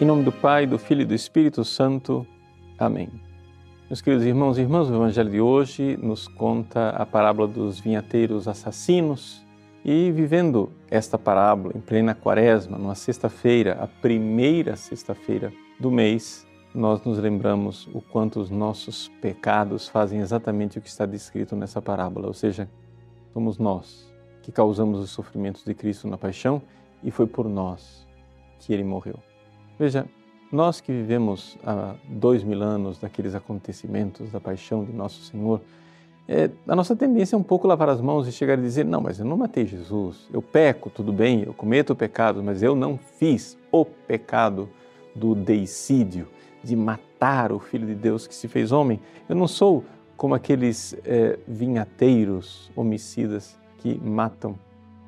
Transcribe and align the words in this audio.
Em 0.00 0.06
nome 0.06 0.24
do 0.24 0.32
Pai, 0.32 0.66
do 0.66 0.78
Filho 0.78 1.02
e 1.02 1.04
do 1.04 1.14
Espírito 1.14 1.62
Santo. 1.62 2.26
Amém. 2.78 3.10
Meus 3.86 4.00
queridos 4.00 4.24
irmãos 4.24 4.56
e 4.56 4.62
irmãs, 4.62 4.88
o 4.88 4.94
Evangelho 4.94 5.28
de 5.28 5.42
hoje 5.42 5.98
nos 6.02 6.26
conta 6.26 6.88
a 6.88 7.04
parábola 7.04 7.46
dos 7.46 7.78
vinhateiros 7.78 8.48
assassinos. 8.48 9.44
E 9.84 10.10
vivendo 10.10 10.72
esta 10.90 11.18
parábola 11.18 11.74
em 11.76 11.82
plena 11.82 12.14
quaresma, 12.14 12.78
numa 12.78 12.94
sexta-feira, 12.94 13.74
a 13.74 13.86
primeira 13.86 14.74
sexta-feira 14.74 15.52
do 15.78 15.90
mês, 15.90 16.46
nós 16.74 17.04
nos 17.04 17.18
lembramos 17.18 17.86
o 17.92 18.00
quanto 18.00 18.40
os 18.40 18.48
nossos 18.48 19.08
pecados 19.20 19.86
fazem 19.86 20.20
exatamente 20.20 20.78
o 20.78 20.80
que 20.80 20.88
está 20.88 21.04
descrito 21.04 21.54
nessa 21.54 21.82
parábola, 21.82 22.26
ou 22.26 22.32
seja, 22.32 22.70
somos 23.34 23.58
nós 23.58 24.10
que 24.42 24.50
causamos 24.50 24.98
os 24.98 25.10
sofrimentos 25.10 25.62
de 25.62 25.74
Cristo 25.74 26.08
na 26.08 26.16
paixão 26.16 26.62
e 27.04 27.10
foi 27.10 27.26
por 27.26 27.46
nós 27.46 28.08
que 28.60 28.72
ele 28.72 28.82
morreu. 28.82 29.29
Veja, 29.80 30.04
nós 30.52 30.78
que 30.78 30.92
vivemos 30.92 31.56
há 31.64 31.94
dois 32.06 32.44
mil 32.44 32.62
anos 32.62 32.98
daqueles 32.98 33.34
acontecimentos 33.34 34.30
da 34.30 34.38
paixão 34.38 34.84
de 34.84 34.92
Nosso 34.92 35.22
Senhor, 35.22 35.62
é, 36.28 36.50
a 36.68 36.76
nossa 36.76 36.94
tendência 36.94 37.34
é 37.34 37.38
um 37.38 37.42
pouco 37.42 37.66
lavar 37.66 37.88
as 37.88 37.98
mãos 37.98 38.28
e 38.28 38.32
chegar 38.32 38.58
a 38.58 38.60
dizer: 38.60 38.84
não, 38.84 39.00
mas 39.00 39.18
eu 39.18 39.24
não 39.24 39.38
matei 39.38 39.64
Jesus, 39.64 40.28
eu 40.34 40.42
peco, 40.42 40.90
tudo 40.90 41.14
bem, 41.14 41.44
eu 41.44 41.54
cometo 41.54 41.96
pecado, 41.96 42.42
mas 42.42 42.62
eu 42.62 42.76
não 42.76 42.98
fiz 42.98 43.56
o 43.72 43.86
pecado 43.86 44.68
do 45.16 45.34
deicídio, 45.34 46.28
de 46.62 46.76
matar 46.76 47.50
o 47.50 47.58
Filho 47.58 47.86
de 47.86 47.94
Deus 47.94 48.26
que 48.26 48.34
se 48.34 48.48
fez 48.48 48.72
homem. 48.72 49.00
Eu 49.30 49.34
não 49.34 49.48
sou 49.48 49.82
como 50.14 50.34
aqueles 50.34 50.94
é, 51.06 51.38
vinhateiros 51.48 52.70
homicidas 52.76 53.58
que 53.78 53.94
matam 53.94 54.58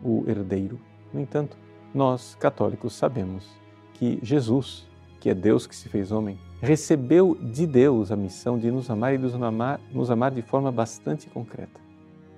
o 0.03 0.25
herdeiro. 0.27 0.81
No 1.13 1.21
entanto, 1.21 1.59
nós, 1.93 2.35
católicos, 2.37 2.95
sabemos 2.95 3.61
que 4.03 4.19
Jesus, 4.21 4.85
que 5.21 5.31
é 5.31 5.35
Deus 5.35 5.65
que 5.65 5.77
se 5.77 5.89
fez 5.89 6.11
homem, 6.11 6.37
recebeu 6.61 7.37
de 7.41 7.65
Deus 7.69 8.11
a 8.11 8.17
missão 8.17 8.59
de 8.59 8.69
nos 8.69 8.91
amar 8.91 9.15
e 9.15 9.19
nos 9.19 9.33
amar, 9.41 9.81
nos 9.93 10.11
amar 10.11 10.33
de 10.33 10.43
forma 10.43 10.73
bastante 10.73 11.31
concreta. 11.31 11.81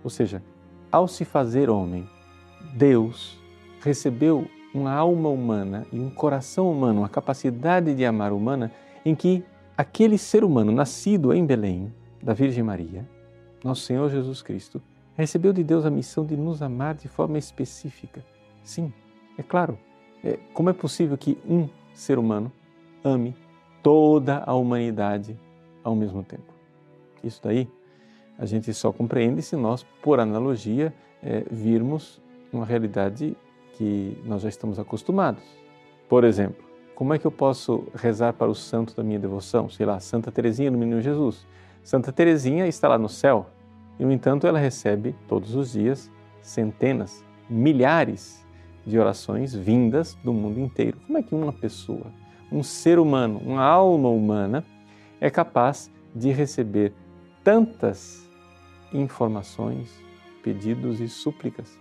Ou 0.03 0.11
seja, 0.11 0.43
ao 0.93 1.09
se 1.09 1.25
fazer 1.25 1.71
homem, 1.71 2.07
Deus 2.75 3.39
recebeu 3.81 4.47
uma 4.75 4.93
alma 4.93 5.31
humana 5.31 5.87
e 5.91 5.99
um 5.99 6.11
coração 6.11 6.71
humano, 6.71 7.01
uma 7.01 7.09
capacidade 7.09 7.95
de 7.95 8.05
amar 8.05 8.31
humana, 8.31 8.71
em 9.03 9.15
que 9.15 9.43
aquele 9.75 10.19
ser 10.19 10.45
humano 10.45 10.71
nascido 10.71 11.33
em 11.33 11.47
Belém, 11.47 11.91
da 12.23 12.35
Virgem 12.35 12.63
Maria, 12.63 13.09
nosso 13.65 13.81
Senhor 13.85 14.11
Jesus 14.11 14.43
Cristo, 14.43 14.83
recebeu 15.17 15.51
de 15.51 15.65
Deus 15.65 15.87
a 15.87 15.91
missão 15.91 16.27
de 16.27 16.37
nos 16.37 16.61
amar 16.61 16.95
de 16.95 17.09
forma 17.09 17.39
específica. 17.39 18.23
Sim, 18.63 18.93
é 19.39 19.43
claro. 19.43 19.79
É, 20.25 20.39
como 20.55 20.71
é 20.71 20.73
possível 20.73 21.19
que 21.19 21.37
um 21.47 21.69
ser 21.93 22.19
humano 22.19 22.51
ame 23.05 23.37
toda 23.83 24.43
a 24.47 24.55
humanidade 24.55 25.39
ao 25.83 25.95
mesmo 25.95 26.23
tempo? 26.23 26.55
Isso 27.23 27.41
daí 27.45 27.69
a 28.39 28.47
gente 28.47 28.73
só 28.73 28.91
compreende 28.91 29.43
se 29.43 29.55
nós, 29.55 29.85
por 30.03 30.19
analogia, 30.19 30.95
é, 31.23 31.45
virmos 31.51 32.21
uma 32.51 32.65
realidade 32.65 33.37
que 33.75 34.17
nós 34.25 34.43
já 34.43 34.49
estamos 34.49 34.79
acostumados. 34.79 35.43
Por 36.09 36.25
exemplo, 36.25 36.65
como 36.95 37.13
é 37.13 37.19
que 37.19 37.27
eu 37.27 37.31
posso 37.31 37.87
rezar 37.95 38.33
para 38.33 38.51
o 38.51 38.55
santo 38.55 38.95
da 38.97 39.03
minha 39.03 39.19
devoção? 39.19 39.69
Sei 39.69 39.85
lá, 39.85 40.01
Santa 40.01 40.33
Teresinha 40.33 40.71
do 40.71 40.79
Menino 40.79 41.01
Jesus. 41.01 41.47
Santa 41.83 42.13
Teresinha 42.13 42.67
está 42.67 42.89
lá 42.89 42.97
no 42.97 43.09
céu 43.09 43.47
e, 43.99 44.05
no 44.05 44.13
entanto, 44.13 44.47
ela 44.47 44.59
recebe 44.59 45.15
todos 45.29 45.55
os 45.55 45.73
dias 45.73 46.11
centenas, 46.41 47.25
milhares 47.49 48.45
de 48.87 48.99
orações 48.99 49.55
vindas 49.55 50.17
do 50.23 50.33
mundo 50.33 50.61
inteiro. 50.61 50.99
Como 51.07 51.19
é 51.19 51.23
que 51.23 51.35
uma 51.35 51.53
pessoa, 51.53 52.07
um 52.51 52.63
ser 52.63 52.99
humano, 52.99 53.41
uma 53.45 53.63
alma 53.63 54.09
humana, 54.09 54.65
é 55.21 55.31
capaz 55.31 55.91
de 56.15 56.31
receber 56.31 56.93
tantas 57.43 58.29
informações, 58.93 59.91
pedidos 60.43 61.01
e 61.01 61.09
súplicas? 61.09 61.79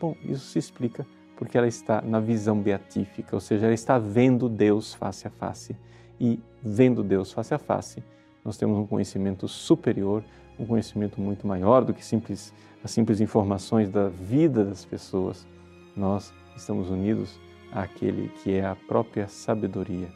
Bom, 0.00 0.14
isso 0.24 0.46
se 0.46 0.58
explica 0.58 1.06
porque 1.36 1.56
ela 1.56 1.68
está 1.68 2.02
na 2.02 2.18
visão 2.18 2.60
beatífica, 2.60 3.36
ou 3.36 3.40
seja, 3.40 3.66
ela 3.66 3.74
está 3.74 3.96
vendo 3.96 4.48
Deus 4.48 4.92
face 4.92 5.26
a 5.26 5.30
face. 5.30 5.76
E 6.20 6.40
vendo 6.60 7.04
Deus 7.04 7.32
face 7.32 7.54
a 7.54 7.58
face, 7.58 8.02
nós 8.44 8.56
temos 8.56 8.76
um 8.76 8.84
conhecimento 8.84 9.46
superior, 9.46 10.24
um 10.58 10.66
conhecimento 10.66 11.20
muito 11.20 11.46
maior 11.46 11.84
do 11.84 11.94
que 11.94 12.04
simples, 12.04 12.52
as 12.82 12.90
simples 12.90 13.20
informações 13.20 13.88
da 13.88 14.08
vida 14.08 14.64
das 14.64 14.84
pessoas. 14.84 15.46
Nós 15.98 16.32
estamos 16.56 16.90
unidos 16.90 17.40
àquele 17.72 18.28
que 18.28 18.52
é 18.54 18.64
a 18.64 18.76
própria 18.76 19.26
sabedoria. 19.26 20.08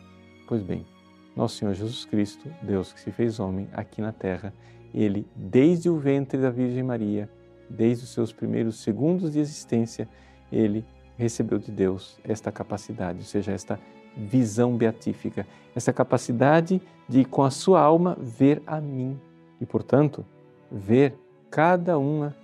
Pois 0.47 0.63
bem, 0.63 0.87
nosso 1.35 1.57
Senhor 1.57 1.75
Jesus 1.75 2.05
Cristo, 2.05 2.49
Deus 2.63 2.93
que 2.93 3.01
se 3.01 3.11
fez 3.11 3.41
homem 3.41 3.69
aqui 3.73 4.01
na 4.01 4.13
terra, 4.13 4.55
ele, 4.95 5.27
desde 5.35 5.91
o 5.91 5.99
ventre 5.99 6.41
da 6.41 6.51
Virgem 6.51 6.85
Maria, 6.85 7.29
desde 7.69 8.05
os 8.05 8.13
seus 8.13 8.33
primeiros 8.33 8.81
segundos 8.81 9.33
de 9.33 9.41
existência, 9.41 10.09
ele 10.53 10.85
recebeu 11.19 11.59
de 11.59 11.73
Deus 11.73 12.17
esta 12.23 12.53
capacidade, 12.53 13.19
ou 13.19 13.25
seja, 13.25 13.51
esta 13.51 13.81
visão 14.17 14.77
beatífica, 14.77 15.45
essa 15.75 15.93
capacidade 15.93 16.81
de, 17.09 17.25
com 17.25 17.43
a 17.43 17.51
sua 17.51 17.81
alma, 17.81 18.17
ver 18.21 18.63
a 18.67 18.81
mim 18.81 19.19
e, 19.61 19.67
portanto, 19.67 20.25
ver 20.71 21.19
cada 21.51 21.99
uma 21.99 22.37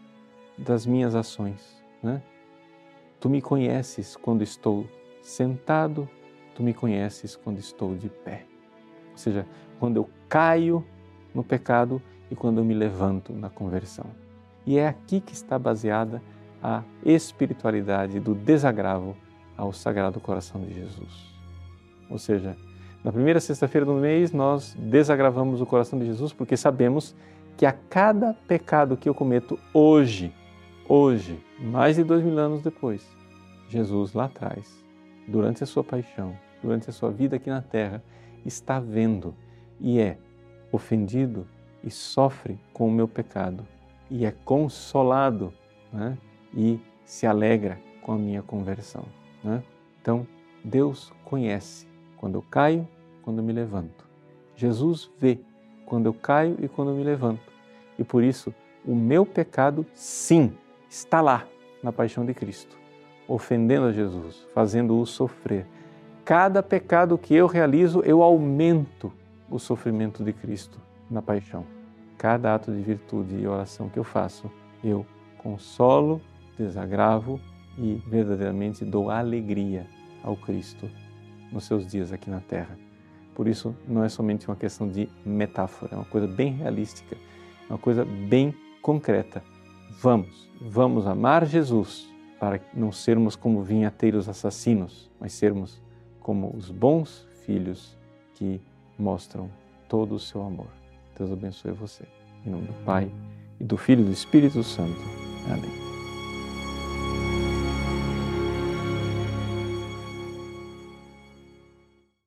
das 0.56 0.84
minhas 0.84 1.14
ações. 1.14 1.80
Né? 2.02 2.20
Tu 3.20 3.28
me 3.28 3.42
conheces 3.42 4.16
quando 4.16 4.42
estou 4.42 4.86
sentado, 5.22 6.08
tu 6.54 6.62
me 6.62 6.72
conheces 6.72 7.36
quando 7.36 7.58
estou 7.58 7.94
de 7.94 8.08
pé. 8.08 8.44
Ou 9.12 9.18
seja, 9.18 9.46
quando 9.78 9.96
eu 9.96 10.08
caio 10.28 10.84
no 11.34 11.42
pecado 11.42 12.00
e 12.30 12.36
quando 12.36 12.58
eu 12.58 12.64
me 12.64 12.74
levanto 12.74 13.32
na 13.32 13.48
conversão. 13.48 14.06
E 14.66 14.78
é 14.78 14.86
aqui 14.86 15.20
que 15.20 15.32
está 15.32 15.58
baseada 15.58 16.22
a 16.62 16.82
espiritualidade 17.04 18.20
do 18.20 18.34
desagravo 18.34 19.16
ao 19.56 19.72
Sagrado 19.72 20.20
Coração 20.20 20.60
de 20.60 20.74
Jesus. 20.74 21.34
Ou 22.10 22.18
seja, 22.18 22.56
na 23.02 23.12
primeira 23.12 23.40
sexta-feira 23.40 23.84
do 23.86 23.94
mês 23.94 24.32
nós 24.32 24.74
desagravamos 24.78 25.60
o 25.60 25.66
coração 25.66 25.98
de 25.98 26.06
Jesus 26.06 26.32
porque 26.32 26.56
sabemos 26.56 27.14
que 27.56 27.66
a 27.66 27.72
cada 27.72 28.34
pecado 28.46 28.96
que 28.96 29.08
eu 29.08 29.14
cometo 29.14 29.58
hoje, 29.72 30.32
hoje, 30.88 31.38
mais 31.60 31.96
de 31.96 32.02
dois 32.02 32.24
mil 32.24 32.38
anos 32.38 32.62
depois, 32.62 33.06
Jesus 33.68 34.14
lá 34.14 34.24
atrás, 34.24 34.82
durante 35.26 35.62
a 35.62 35.66
sua 35.66 35.84
paixão, 35.84 36.34
durante 36.62 36.88
a 36.88 36.92
sua 36.92 37.10
vida 37.10 37.36
aqui 37.36 37.50
na 37.50 37.60
terra, 37.60 38.02
está 38.44 38.80
vendo 38.80 39.34
e 39.78 40.00
é 40.00 40.16
ofendido 40.72 41.46
e 41.84 41.90
sofre 41.90 42.58
com 42.72 42.88
o 42.88 42.90
meu 42.92 43.06
pecado 43.06 43.66
e 44.10 44.24
é 44.24 44.32
consolado 44.44 45.52
né? 45.92 46.16
e 46.54 46.80
se 47.04 47.26
alegra 47.26 47.78
com 48.02 48.12
a 48.12 48.18
minha 48.18 48.42
conversão. 48.42 49.04
Né? 49.44 49.62
Então, 50.00 50.26
Deus 50.64 51.12
conhece 51.24 51.86
quando 52.16 52.36
eu 52.36 52.42
caio, 52.42 52.88
quando 53.22 53.38
eu 53.38 53.44
me 53.44 53.52
levanto. 53.52 54.08
Jesus 54.56 55.10
vê 55.18 55.38
quando 55.86 56.06
eu 56.06 56.14
caio 56.14 56.56
e 56.60 56.68
quando 56.68 56.90
eu 56.90 56.96
me 56.96 57.04
levanto. 57.04 57.52
E 57.98 58.04
por 58.04 58.22
isso, 58.22 58.52
o 58.84 58.94
meu 58.94 59.24
pecado, 59.26 59.86
sim, 59.92 60.52
está 60.88 61.20
lá 61.20 61.46
na 61.82 61.92
paixão 61.92 62.24
de 62.24 62.34
Cristo, 62.34 62.76
ofendendo 63.26 63.86
a 63.86 63.92
Jesus, 63.92 64.46
fazendo-o 64.54 65.04
sofrer. 65.06 65.66
Cada 66.24 66.62
pecado 66.62 67.16
que 67.16 67.34
eu 67.34 67.46
realizo, 67.46 68.00
eu 68.04 68.22
aumento 68.22 69.12
o 69.50 69.58
sofrimento 69.58 70.22
de 70.22 70.32
Cristo 70.32 70.78
na 71.10 71.22
paixão. 71.22 71.64
Cada 72.16 72.54
ato 72.54 72.72
de 72.72 72.82
virtude 72.82 73.36
e 73.36 73.46
oração 73.46 73.88
que 73.88 73.98
eu 73.98 74.04
faço, 74.04 74.50
eu 74.82 75.06
consolo 75.38 76.20
desagravo 76.56 77.40
e 77.78 78.02
verdadeiramente 78.06 78.84
dou 78.84 79.10
alegria 79.10 79.86
ao 80.22 80.36
Cristo 80.36 80.90
nos 81.52 81.64
seus 81.64 81.86
dias 81.86 82.12
aqui 82.12 82.28
na 82.28 82.40
Terra. 82.40 82.76
Por 83.34 83.46
isso, 83.46 83.74
não 83.86 84.02
é 84.02 84.08
somente 84.08 84.48
uma 84.48 84.56
questão 84.56 84.88
de 84.88 85.08
metáfora, 85.24 85.94
é 85.94 85.96
uma 85.96 86.04
coisa 86.04 86.26
bem 86.26 86.54
realística, 86.54 87.16
é 87.68 87.72
uma 87.72 87.78
coisa 87.78 88.04
bem 88.04 88.52
concreta. 88.82 89.42
Vamos, 89.90 90.48
vamos 90.60 91.06
amar 91.06 91.46
Jesus 91.46 92.08
para 92.38 92.60
não 92.72 92.92
sermos 92.92 93.34
como 93.34 93.62
vinhateiros 93.62 94.28
assassinos, 94.28 95.10
mas 95.18 95.32
sermos 95.32 95.80
como 96.20 96.54
os 96.56 96.70
bons 96.70 97.26
filhos 97.44 97.96
que 98.34 98.60
mostram 98.98 99.50
todo 99.88 100.14
o 100.14 100.20
seu 100.20 100.42
amor. 100.42 100.68
Deus 101.16 101.32
abençoe 101.32 101.72
você. 101.72 102.04
Em 102.46 102.50
nome 102.50 102.66
do 102.66 102.84
Pai, 102.84 103.10
e 103.58 103.64
do 103.64 103.76
Filho 103.76 104.02
e 104.02 104.04
do 104.04 104.12
Espírito 104.12 104.62
Santo. 104.62 105.00
Amém. 105.50 105.87